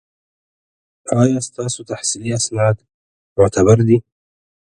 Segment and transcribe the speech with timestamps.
[1.19, 2.75] ایا ستاسو تحصیلي اسناد
[3.37, 3.97] معتبر دي؟